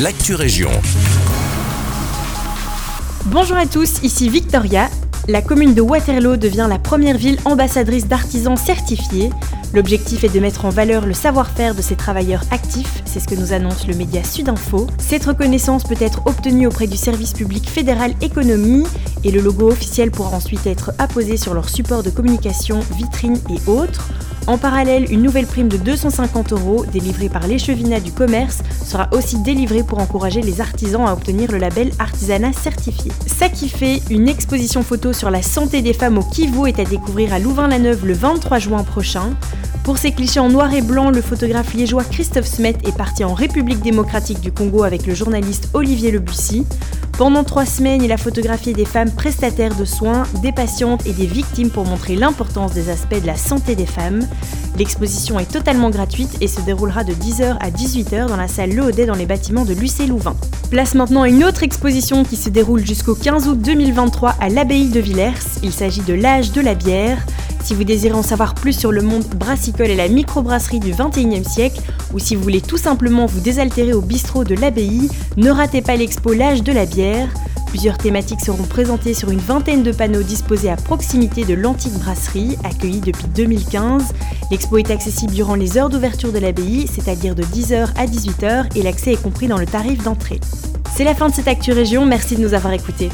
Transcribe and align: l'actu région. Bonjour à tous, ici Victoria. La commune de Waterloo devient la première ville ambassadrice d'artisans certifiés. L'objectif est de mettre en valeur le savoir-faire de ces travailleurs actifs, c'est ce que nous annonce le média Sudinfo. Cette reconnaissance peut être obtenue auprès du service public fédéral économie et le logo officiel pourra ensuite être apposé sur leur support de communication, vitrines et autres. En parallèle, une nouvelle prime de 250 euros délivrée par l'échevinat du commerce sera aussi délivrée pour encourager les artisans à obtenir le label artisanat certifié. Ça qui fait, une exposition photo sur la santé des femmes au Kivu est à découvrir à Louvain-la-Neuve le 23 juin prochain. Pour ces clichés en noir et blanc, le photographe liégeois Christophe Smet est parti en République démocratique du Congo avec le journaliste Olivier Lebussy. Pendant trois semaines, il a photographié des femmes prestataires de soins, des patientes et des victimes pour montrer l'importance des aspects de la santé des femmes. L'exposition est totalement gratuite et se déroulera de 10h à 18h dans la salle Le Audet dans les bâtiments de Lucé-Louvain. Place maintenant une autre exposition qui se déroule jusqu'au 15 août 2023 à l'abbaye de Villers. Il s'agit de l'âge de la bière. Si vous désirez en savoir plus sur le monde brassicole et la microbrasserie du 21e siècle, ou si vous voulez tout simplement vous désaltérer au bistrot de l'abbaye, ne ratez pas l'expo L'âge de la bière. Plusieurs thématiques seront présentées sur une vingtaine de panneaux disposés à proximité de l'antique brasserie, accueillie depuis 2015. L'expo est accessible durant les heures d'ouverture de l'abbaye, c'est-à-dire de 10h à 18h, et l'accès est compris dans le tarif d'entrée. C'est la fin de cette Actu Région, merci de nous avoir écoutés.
l'actu 0.00 0.34
région. 0.34 0.70
Bonjour 3.26 3.56
à 3.56 3.66
tous, 3.66 4.02
ici 4.02 4.28
Victoria. 4.28 4.88
La 5.28 5.42
commune 5.42 5.74
de 5.74 5.80
Waterloo 5.80 6.36
devient 6.36 6.66
la 6.68 6.78
première 6.78 7.16
ville 7.16 7.38
ambassadrice 7.44 8.06
d'artisans 8.08 8.56
certifiés. 8.56 9.30
L'objectif 9.74 10.24
est 10.24 10.34
de 10.34 10.40
mettre 10.40 10.64
en 10.64 10.70
valeur 10.70 11.06
le 11.06 11.14
savoir-faire 11.14 11.74
de 11.74 11.82
ces 11.82 11.94
travailleurs 11.94 12.44
actifs, 12.50 13.02
c'est 13.04 13.20
ce 13.20 13.28
que 13.28 13.34
nous 13.34 13.52
annonce 13.52 13.86
le 13.86 13.94
média 13.94 14.24
Sudinfo. 14.24 14.86
Cette 14.98 15.24
reconnaissance 15.24 15.84
peut 15.84 15.96
être 16.00 16.26
obtenue 16.26 16.66
auprès 16.66 16.86
du 16.86 16.96
service 16.96 17.32
public 17.32 17.68
fédéral 17.68 18.12
économie 18.20 18.84
et 19.24 19.30
le 19.30 19.40
logo 19.40 19.70
officiel 19.70 20.10
pourra 20.10 20.36
ensuite 20.36 20.66
être 20.66 20.92
apposé 20.98 21.36
sur 21.36 21.54
leur 21.54 21.68
support 21.68 22.02
de 22.02 22.10
communication, 22.10 22.80
vitrines 22.96 23.40
et 23.50 23.70
autres. 23.70 24.08
En 24.48 24.58
parallèle, 24.58 25.10
une 25.12 25.22
nouvelle 25.22 25.46
prime 25.46 25.68
de 25.68 25.76
250 25.76 26.52
euros 26.52 26.84
délivrée 26.92 27.28
par 27.28 27.46
l'échevinat 27.46 28.00
du 28.00 28.10
commerce 28.10 28.58
sera 28.84 29.08
aussi 29.12 29.38
délivrée 29.38 29.84
pour 29.84 30.00
encourager 30.00 30.42
les 30.42 30.60
artisans 30.60 31.06
à 31.06 31.12
obtenir 31.12 31.52
le 31.52 31.58
label 31.58 31.92
artisanat 32.00 32.52
certifié. 32.52 33.12
Ça 33.26 33.48
qui 33.48 33.68
fait, 33.68 34.02
une 34.10 34.28
exposition 34.28 34.82
photo 34.82 35.12
sur 35.12 35.30
la 35.30 35.42
santé 35.42 35.80
des 35.80 35.92
femmes 35.92 36.18
au 36.18 36.22
Kivu 36.22 36.68
est 36.68 36.80
à 36.80 36.84
découvrir 36.84 37.32
à 37.32 37.38
Louvain-la-Neuve 37.38 38.04
le 38.04 38.14
23 38.14 38.58
juin 38.58 38.82
prochain. 38.82 39.30
Pour 39.84 39.98
ces 39.98 40.12
clichés 40.12 40.40
en 40.40 40.48
noir 40.48 40.72
et 40.74 40.82
blanc, 40.82 41.10
le 41.10 41.22
photographe 41.22 41.74
liégeois 41.74 42.04
Christophe 42.04 42.46
Smet 42.46 42.76
est 42.84 42.96
parti 42.96 43.24
en 43.24 43.34
République 43.34 43.80
démocratique 43.80 44.40
du 44.40 44.50
Congo 44.50 44.82
avec 44.82 45.06
le 45.06 45.14
journaliste 45.14 45.70
Olivier 45.72 46.10
Lebussy. 46.10 46.66
Pendant 47.18 47.44
trois 47.44 47.66
semaines, 47.66 48.02
il 48.02 48.10
a 48.10 48.16
photographié 48.16 48.72
des 48.72 48.84
femmes 48.84 49.10
prestataires 49.10 49.74
de 49.74 49.84
soins, 49.84 50.24
des 50.42 50.50
patientes 50.50 51.06
et 51.06 51.12
des 51.12 51.26
victimes 51.26 51.70
pour 51.70 51.84
montrer 51.84 52.16
l'importance 52.16 52.72
des 52.72 52.88
aspects 52.88 53.20
de 53.20 53.26
la 53.26 53.36
santé 53.36 53.76
des 53.76 53.86
femmes. 53.86 54.26
L'exposition 54.78 55.38
est 55.38 55.50
totalement 55.50 55.90
gratuite 55.90 56.38
et 56.40 56.48
se 56.48 56.62
déroulera 56.62 57.04
de 57.04 57.12
10h 57.12 57.58
à 57.60 57.70
18h 57.70 58.26
dans 58.26 58.36
la 58.36 58.48
salle 58.48 58.70
Le 58.70 58.82
Audet 58.84 59.06
dans 59.06 59.14
les 59.14 59.26
bâtiments 59.26 59.64
de 59.64 59.74
Lucé-Louvain. 59.74 60.34
Place 60.70 60.94
maintenant 60.94 61.24
une 61.24 61.44
autre 61.44 61.62
exposition 61.62 62.24
qui 62.24 62.36
se 62.36 62.48
déroule 62.48 62.84
jusqu'au 62.84 63.14
15 63.14 63.48
août 63.48 63.60
2023 63.60 64.36
à 64.40 64.48
l'abbaye 64.48 64.88
de 64.88 65.00
Villers. 65.00 65.32
Il 65.62 65.72
s'agit 65.72 66.00
de 66.00 66.14
l'âge 66.14 66.52
de 66.52 66.62
la 66.62 66.74
bière. 66.74 67.18
Si 67.62 67.74
vous 67.74 67.84
désirez 67.84 68.14
en 68.14 68.22
savoir 68.22 68.54
plus 68.54 68.72
sur 68.72 68.90
le 68.90 69.02
monde 69.02 69.24
brassicole 69.36 69.90
et 69.90 69.96
la 69.96 70.08
microbrasserie 70.08 70.80
du 70.80 70.92
21e 70.92 71.48
siècle, 71.48 71.80
ou 72.12 72.18
si 72.18 72.34
vous 72.34 72.42
voulez 72.42 72.60
tout 72.60 72.76
simplement 72.76 73.26
vous 73.26 73.40
désaltérer 73.40 73.92
au 73.92 74.00
bistrot 74.00 74.44
de 74.44 74.54
l'abbaye, 74.56 75.08
ne 75.36 75.50
ratez 75.50 75.80
pas 75.80 75.96
l'expo 75.96 76.32
L'âge 76.32 76.62
de 76.62 76.72
la 76.72 76.86
bière. 76.86 77.28
Plusieurs 77.68 77.98
thématiques 77.98 78.40
seront 78.40 78.64
présentées 78.64 79.14
sur 79.14 79.30
une 79.30 79.38
vingtaine 79.38 79.82
de 79.82 79.92
panneaux 79.92 80.22
disposés 80.22 80.70
à 80.70 80.76
proximité 80.76 81.44
de 81.44 81.54
l'antique 81.54 81.94
brasserie, 81.94 82.58
accueillie 82.64 83.00
depuis 83.00 83.28
2015. 83.34 84.12
L'expo 84.50 84.78
est 84.78 84.90
accessible 84.90 85.32
durant 85.32 85.54
les 85.54 85.78
heures 85.78 85.88
d'ouverture 85.88 86.32
de 86.32 86.38
l'abbaye, 86.38 86.86
c'est-à-dire 86.92 87.34
de 87.34 87.44
10h 87.44 87.90
à 87.96 88.06
18h, 88.06 88.76
et 88.76 88.82
l'accès 88.82 89.12
est 89.12 89.22
compris 89.22 89.46
dans 89.46 89.58
le 89.58 89.66
tarif 89.66 90.02
d'entrée. 90.02 90.40
C'est 90.94 91.04
la 91.04 91.14
fin 91.14 91.28
de 91.28 91.34
cette 91.34 91.48
Actu 91.48 91.72
Région, 91.72 92.04
merci 92.04 92.36
de 92.36 92.42
nous 92.42 92.54
avoir 92.54 92.72
écoutés. 92.72 93.08